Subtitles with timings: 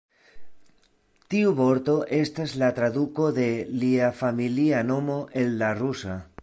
[1.33, 3.47] Tiu vorto estas la traduko de
[3.83, 6.23] lia familia nomo el la rusa.